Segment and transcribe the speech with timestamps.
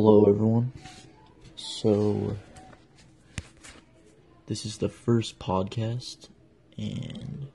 [0.00, 0.72] Hello, everyone.
[1.56, 2.36] So,
[4.46, 6.28] this is the first podcast,
[6.76, 7.48] and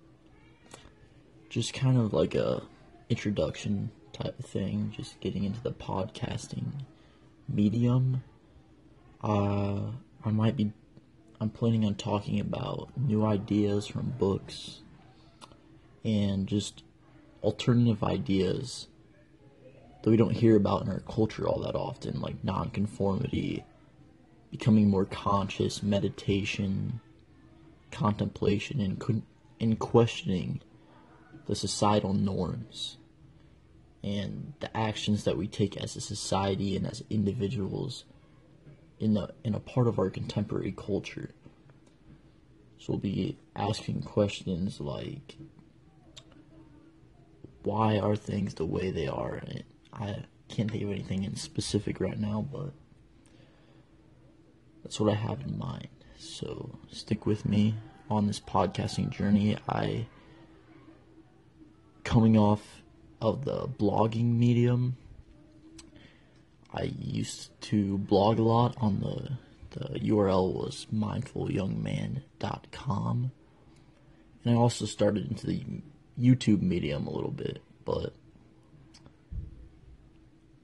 [1.47, 2.63] just kind of like a
[3.09, 6.65] introduction type of thing, just getting into the podcasting
[7.47, 8.25] medium.
[9.23, 9.79] Uh,
[10.25, 10.73] I might be,
[11.39, 14.81] I'm planning on talking about new ideas from books
[16.03, 16.83] and just
[17.41, 18.89] alternative ideas
[20.03, 23.63] that we don't hear about in our culture all that often, like nonconformity,
[24.51, 26.99] becoming more conscious, meditation,
[27.89, 29.23] contemplation, and,
[29.61, 30.61] and questioning
[31.47, 32.97] the societal norms
[34.03, 38.03] and the actions that we take as a society and as individuals
[38.99, 41.29] in a, in a part of our contemporary culture.
[42.77, 45.37] So we'll be asking questions like,
[47.63, 49.35] why are things the way they are?
[49.35, 52.71] And I can't think of anything in specific right now, but
[54.83, 55.87] that's what I have in mind.
[56.17, 57.75] So stick with me
[58.09, 59.57] on this podcasting journey.
[59.67, 60.07] I
[62.03, 62.83] coming off
[63.21, 64.97] of the blogging medium.
[66.73, 69.37] I used to blog a lot on the
[69.73, 73.31] the URL was mindfulyoungman.com.
[74.45, 75.63] And I also started into the
[76.19, 78.13] YouTube medium a little bit, but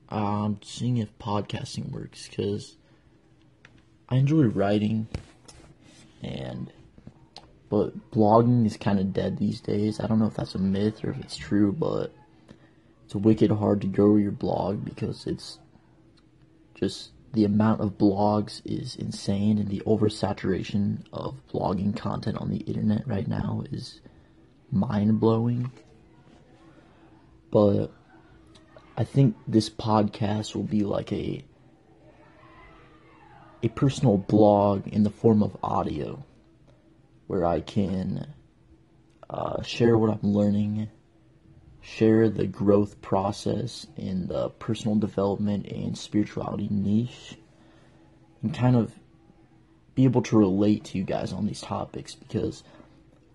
[0.10, 2.76] I'm seeing if podcasting works because
[4.10, 5.08] I enjoy writing
[6.24, 6.72] and
[7.70, 10.00] but blogging is kind of dead these days.
[10.00, 12.12] I don't know if that's a myth or if it's true, but
[13.06, 15.60] it's wicked hard to grow your blog because it's
[16.74, 22.58] just the amount of blogs is insane and the oversaturation of blogging content on the
[22.62, 24.02] internet right now is
[24.72, 25.72] mind blowing.
[27.52, 27.92] But
[29.00, 31.42] I think this podcast will be like a
[33.64, 36.26] a personal blog in the form of audio
[37.28, 38.28] where I can
[39.30, 40.90] uh, share what I'm learning,
[41.80, 47.38] share the growth process in the personal development and spirituality niche,
[48.44, 48.94] and kind of
[49.96, 52.66] be able to relate to you guys on these topics because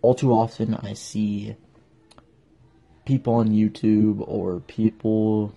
[0.02, 1.56] all too often I see
[3.04, 5.54] people on YouTube or people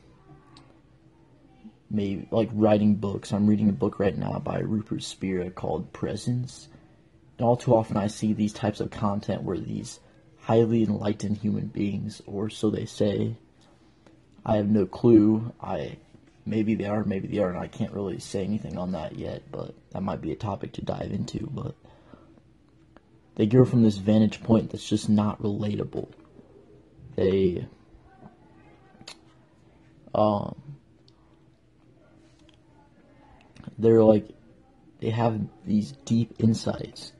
[1.89, 3.31] maybe like writing books.
[3.31, 6.67] I'm reading a book right now by Rupert Spira called Presence.
[7.37, 9.99] And all too often I see these types of content where these
[10.39, 13.35] highly enlightened human beings, or so they say,
[14.45, 15.53] I have no clue.
[15.61, 15.97] I
[16.45, 17.57] maybe they are, maybe they aren't.
[17.57, 20.81] I can't really say anything on that yet, but that might be a topic to
[20.81, 21.49] dive into.
[21.51, 21.75] But
[23.35, 26.09] they go from this vantage point that's just not relatable
[27.17, 27.67] they
[30.15, 30.55] um
[33.77, 34.29] they're like
[35.01, 37.11] they have these deep insights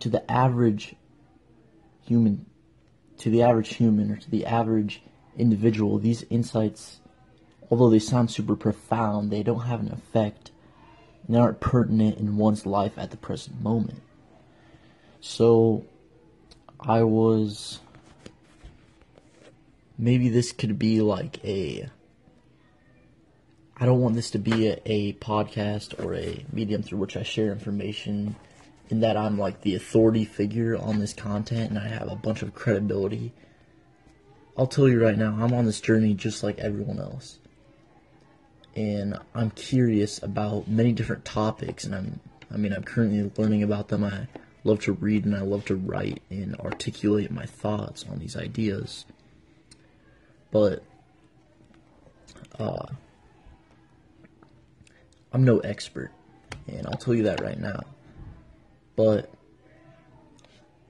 [0.00, 0.96] to the average
[2.02, 2.44] human
[3.18, 5.02] to the average human or to the average
[5.36, 5.98] individual.
[5.98, 7.00] These insights
[7.70, 10.50] although they sound super profound they don't have an effect
[11.28, 14.02] they aren't pertinent in one's life at the present moment.
[15.20, 15.84] So
[16.80, 17.80] i was
[19.98, 21.88] maybe this could be like a
[23.76, 27.24] I don't want this to be a, a, podcast or a medium through which I
[27.24, 28.36] share information
[28.88, 32.42] in that I'm like the authority figure on this content and I have a bunch
[32.42, 33.32] of credibility.
[34.56, 37.40] I'll tell you right now, I'm on this journey just like everyone else.
[38.76, 42.20] And I'm curious about many different topics and I'm
[42.52, 44.04] I mean I'm currently learning about them.
[44.04, 44.28] I
[44.62, 49.04] love to read and I love to write and articulate my thoughts on these ideas.
[50.54, 50.84] But
[52.60, 52.86] uh,
[55.32, 56.12] I'm no expert,
[56.68, 57.80] and I'll tell you that right now.
[58.94, 59.34] But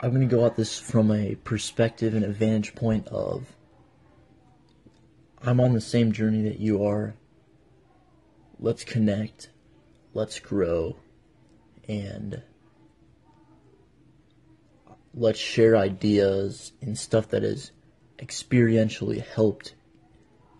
[0.01, 3.57] I'm going to go at this from a perspective and a vantage point of
[5.43, 7.15] I'm on the same journey that you are.
[8.61, 9.49] Let's connect,
[10.13, 10.97] let's grow,
[11.89, 12.43] and
[15.15, 17.73] let's share ideas and stuff that is
[18.25, 19.75] experientially helped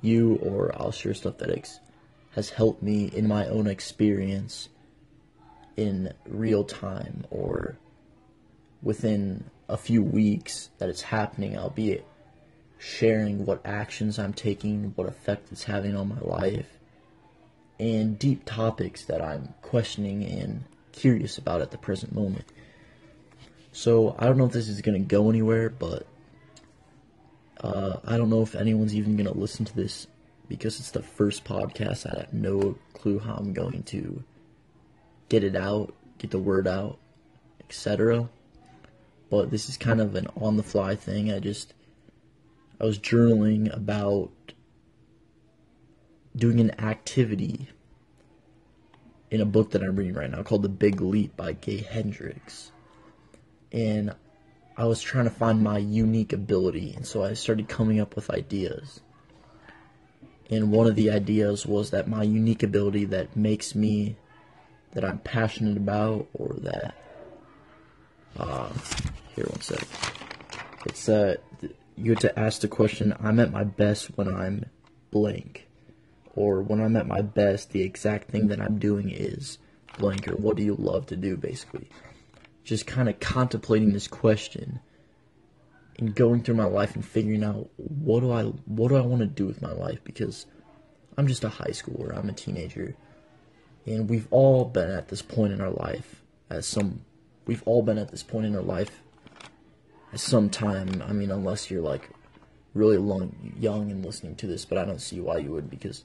[0.03, 1.81] you, or I'll share stuff that ex-
[2.33, 4.69] has helped me in my own experience
[5.77, 7.77] in real time or
[8.83, 12.03] within a few weeks that it's happening, I'll be
[12.79, 16.69] sharing what actions I'm taking, what effect it's having on my life,
[17.81, 22.45] and deep topics that I'm questioning and curious about at the present moment.
[23.73, 26.07] So I don't know if this is going to go anywhere, but
[27.65, 30.07] uh, I don't know if anyone's even going to listen to this
[30.49, 32.07] because it's the first podcast.
[32.07, 34.23] I have no clue how I'm going to
[35.31, 36.99] get it out, get the word out,
[37.61, 38.29] etc.
[39.31, 41.33] But this is kind of an on the fly thing.
[41.33, 41.73] I just
[42.79, 44.31] I was journaling about
[46.37, 47.69] doing an activity
[49.31, 52.73] in a book that I'm reading right now called The Big Leap by Gay Hendricks.
[53.73, 54.15] And
[54.77, 58.31] I was trying to find my unique ability, and so I started coming up with
[58.31, 59.01] ideas.
[60.51, 64.17] And one of the ideas was that my unique ability that makes me,
[64.93, 66.95] that I'm passionate about, or that,
[68.37, 68.73] uh,
[69.37, 69.87] here one sec.
[70.87, 71.37] It's, uh,
[71.97, 74.67] you have to ask the question, I'm at my best when I'm
[75.13, 75.69] blank.
[76.35, 79.59] Or when I'm at my best, the exact thing that I'm doing is
[79.99, 81.89] blank, or what do you love to do, basically
[82.65, 84.81] just kind of contemplating this question
[85.99, 89.21] and going through my life and figuring out what do I what do I want
[89.21, 90.47] to do with my life because
[91.17, 92.97] I'm just a high schooler, I'm a teenager.
[93.87, 97.05] And we've all been at this point in our life as some
[97.47, 99.03] we've all been at this point in our life
[100.13, 101.03] at some time.
[101.07, 102.09] I mean unless you're like
[102.73, 106.05] really long, young and listening to this, but I don't see why you would because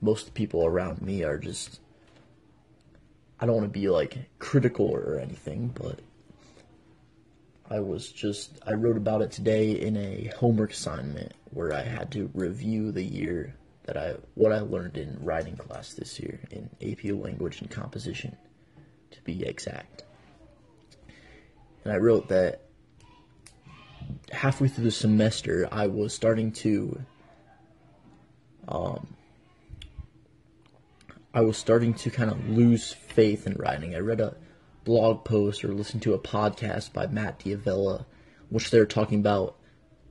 [0.00, 1.80] most people around me are just
[3.40, 6.00] I don't want to be like critical or anything, but
[7.70, 12.10] I was just I wrote about it today in a homework assignment where I had
[12.12, 13.54] to review the year
[13.84, 18.36] that I what I learned in writing class this year in AP language and composition
[19.10, 20.02] to be exact.
[21.84, 22.62] And I wrote that
[24.32, 27.00] halfway through the semester I was starting to
[28.66, 29.14] um
[31.34, 33.94] I was starting to kind of lose faith in writing.
[33.94, 34.36] I read a
[34.84, 38.06] blog post or listened to a podcast by Matt D'Avella,
[38.48, 39.56] which they were talking about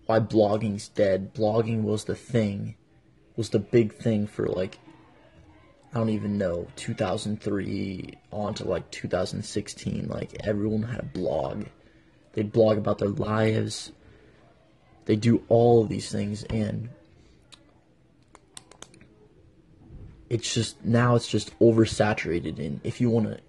[0.05, 1.33] why blogging's dead.
[1.33, 2.75] Blogging was the thing,
[3.35, 4.77] was the big thing for like,
[5.91, 10.07] I don't even know, 2003 on to like 2016.
[10.07, 11.65] Like everyone had a blog.
[12.33, 13.91] They'd blog about their lives.
[15.05, 16.89] They do all of these things and
[20.29, 23.39] it's just now it's just oversaturated and if you want to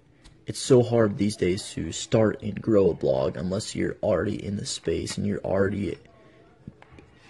[0.45, 4.57] it's so hard these days to start and grow a blog unless you're already in
[4.57, 5.95] the space and you're already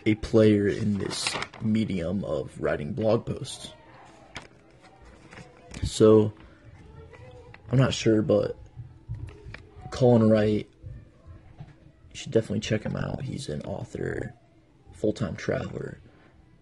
[0.05, 1.29] a player in this
[1.61, 3.73] medium of writing blog posts.
[5.83, 6.33] So
[7.71, 8.57] i'm not sure but
[9.91, 10.69] colin wright
[12.11, 13.21] you should definitely check him out.
[13.21, 14.33] He's an author
[14.93, 15.99] full-time traveler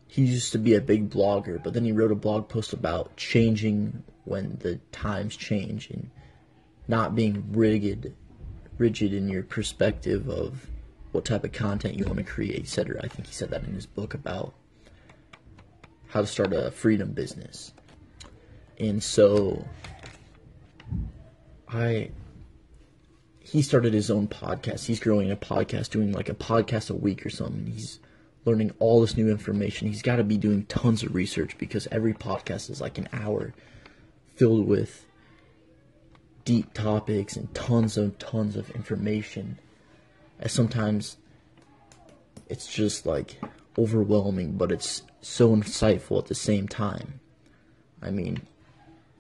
[0.08, 3.16] he used to be a big blogger, but then he wrote a blog post about
[3.18, 6.10] changing when the times change and
[6.88, 8.16] not being rigid
[8.78, 10.68] rigid in your perspective of
[11.12, 13.00] what type of content you want to create, etc.
[13.04, 14.54] I think he said that in his book about
[16.10, 17.74] how to start a freedom business.
[18.80, 19.66] And so
[21.68, 22.12] I
[23.40, 24.86] he started his own podcast.
[24.86, 27.66] He's growing a podcast, doing like a podcast a week or something.
[27.66, 28.00] He's
[28.48, 29.90] learning all this new information.
[29.90, 33.54] He's got to be doing tons of research because every podcast is like an hour
[34.36, 35.06] filled with
[36.46, 39.60] deep topics and tons and tons of information.
[40.40, 41.18] And sometimes
[42.48, 43.38] it's just like
[43.78, 47.20] overwhelming, but it's so insightful at the same time.
[48.02, 48.42] I mean,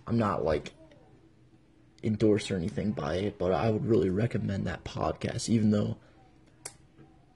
[0.07, 0.71] I'm not like
[2.01, 5.97] endorsed or anything by it, but I would really recommend that podcast, even though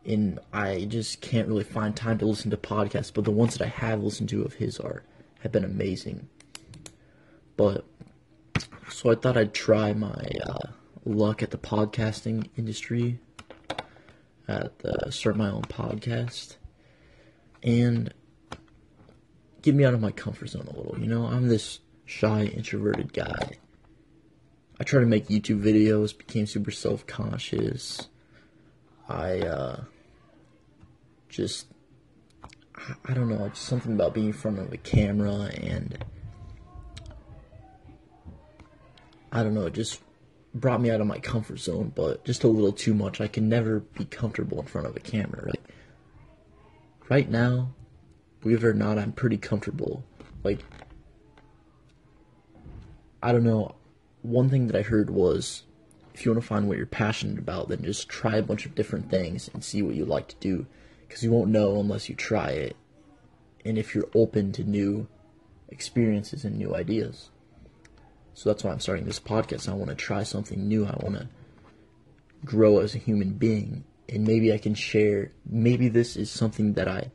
[0.06, 3.14] and I just can't really find time to listen to podcasts.
[3.14, 5.04] But the ones that I have listened to of his are
[5.42, 6.28] have been amazing.
[7.58, 7.86] But
[8.90, 10.70] so I thought I'd try my uh,
[11.06, 13.20] luck at the podcasting industry,
[14.48, 16.58] at the, start my own podcast,
[17.64, 18.14] and
[19.62, 21.00] get me out of my comfort zone a little.
[21.00, 23.58] You know, I'm this shy, introverted guy.
[24.80, 28.10] I try to make YouTube videos, became super self conscious
[29.12, 29.84] I uh,
[31.30, 31.68] just
[33.06, 36.04] I don't know, just something about being in front of a camera and
[39.32, 40.02] I don't know, it just
[40.54, 43.22] brought me out of my comfort zone, but just a little too much.
[43.22, 45.54] I can never be comfortable in front of a camera.
[47.08, 47.74] Right now,
[48.42, 50.04] believe it or not, I'm pretty comfortable.
[50.44, 50.60] Like
[53.24, 53.76] I don't know.
[54.24, 55.64] One thing that I heard was
[56.14, 58.76] if you want to find what you're passionate about, then just try a bunch of
[58.76, 60.66] different things and see what you like to do.
[61.08, 62.76] Because you won't know unless you try it.
[63.66, 65.08] And if you're open to new
[65.70, 67.30] experiences and new ideas.
[68.34, 69.70] So that's why I'm starting this podcast.
[69.70, 70.86] I want to try something new.
[70.86, 71.28] I want to
[72.46, 73.84] grow as a human being.
[74.10, 77.12] And maybe I can share, maybe this is something that I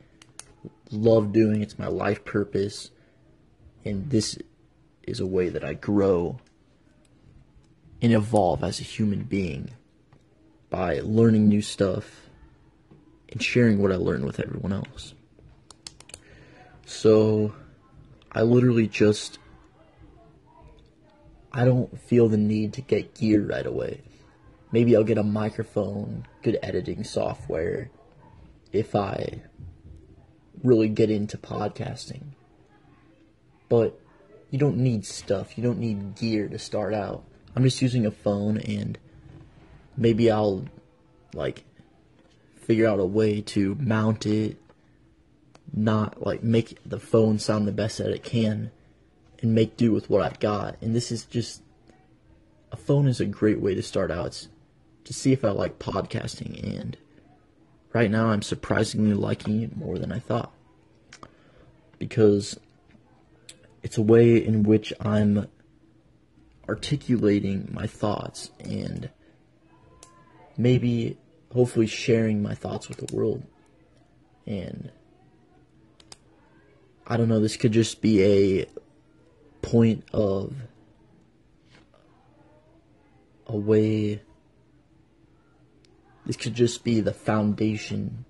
[0.91, 1.61] love doing.
[1.61, 2.91] It's my life purpose.
[3.85, 4.37] And this
[5.03, 6.39] is a way that I grow
[8.01, 9.71] and evolve as a human being
[10.69, 12.29] by learning new stuff
[13.29, 15.13] and sharing what I learn with everyone else.
[16.85, 17.53] So,
[18.31, 19.39] I literally just
[21.51, 24.01] I don't feel the need to get gear right away.
[24.71, 27.89] Maybe I'll get a microphone, good editing software
[28.71, 29.41] if I
[30.63, 32.33] really get into podcasting.
[33.69, 33.99] But
[34.51, 37.23] you don't need stuff, you don't need gear to start out.
[37.57, 38.99] I'm just using a phone and
[39.97, 40.65] maybe I'll
[41.33, 41.63] like
[42.55, 44.57] figure out a way to mount it
[45.73, 48.69] not like make the phone sound the best that it can
[49.41, 50.77] and make do with what I've got.
[50.81, 51.63] And this is just
[52.71, 54.49] a phone is a great way to start out it's
[55.05, 56.95] to see if I like podcasting and
[57.91, 60.53] right now I'm surprisingly liking it more than I thought.
[61.97, 62.59] Because
[63.81, 65.47] it's a way in which I'm
[66.67, 69.09] articulating my thoughts and
[70.57, 71.17] maybe
[71.53, 73.43] hopefully sharing my thoughts with the world.
[74.45, 74.91] And
[77.05, 78.65] I don't know, this could just be a
[79.61, 80.53] point of
[83.47, 84.21] a way
[86.25, 88.25] this could just be the foundation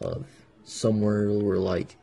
[0.00, 0.26] of
[0.62, 1.96] somewhere where like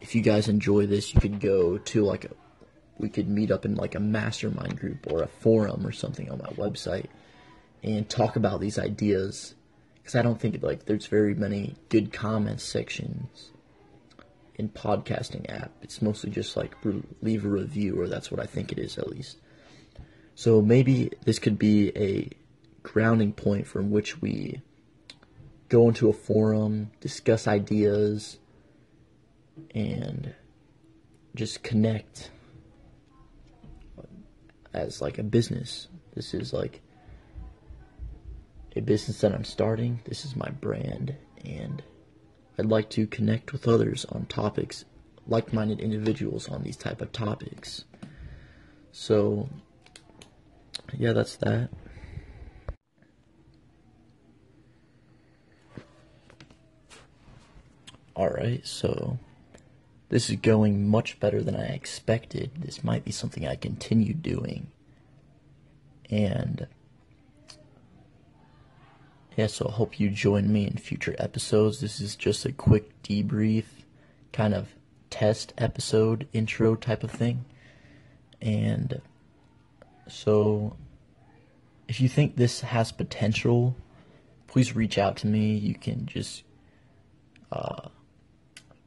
[0.00, 2.30] if you guys enjoy this you could go to like a
[3.02, 6.38] we could meet up in like a mastermind group or a forum or something on
[6.38, 7.06] my website
[7.82, 9.54] and talk about these ideas
[9.96, 13.50] because I don't think like there's very many good comments sections
[14.56, 15.72] in podcasting app.
[15.82, 16.74] It's mostly just like
[17.20, 19.38] leave a review or that's what I think it is at least.
[20.34, 22.30] So maybe this could be a
[22.82, 24.60] grounding point from which we
[25.68, 28.38] go into a forum, discuss ideas
[29.74, 30.34] and
[31.34, 32.30] just connect
[34.74, 35.88] as like a business.
[36.14, 36.80] This is like
[38.76, 40.00] a business that I'm starting.
[40.04, 41.14] This is my brand,
[41.44, 41.82] and
[42.58, 44.84] I'd like to connect with others on topics,
[45.26, 47.84] like-minded individuals on these type of topics.
[48.92, 49.48] So,
[50.96, 51.70] yeah, that's that.
[58.14, 59.18] Alright, so
[60.12, 62.50] this is going much better than I expected.
[62.58, 64.70] This might be something I continue doing.
[66.10, 66.66] And
[69.38, 71.80] yeah, so I hope you join me in future episodes.
[71.80, 73.64] This is just a quick debrief,
[74.32, 74.74] kind of
[75.08, 77.46] test episode, intro type of thing.
[78.42, 79.00] And
[80.08, 80.76] so
[81.88, 83.74] if you think this has potential,
[84.46, 85.54] please reach out to me.
[85.54, 86.42] You can just
[87.50, 87.88] uh,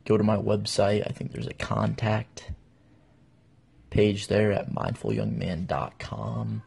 [0.06, 1.06] go to my website.
[1.06, 2.52] I think there's a contact
[3.90, 6.64] page there at mindfulyoungman.com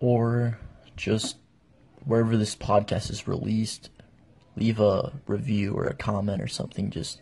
[0.00, 0.58] or
[0.96, 1.36] just
[2.04, 3.90] wherever this podcast is released,
[4.56, 7.20] leave a review or a comment or something just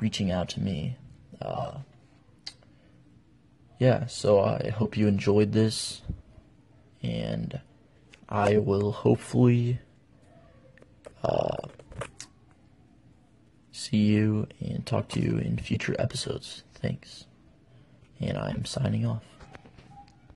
[0.00, 0.96] reaching out to me.
[1.40, 1.78] Uh,
[3.78, 6.02] yeah, so I hope you enjoyed this,
[7.02, 7.60] and
[8.28, 9.78] I will hopefully
[11.22, 11.68] uh,
[13.80, 16.64] see you and talk to you in future episodes.
[16.74, 17.26] Thanks.
[18.20, 19.29] And I'm signing off.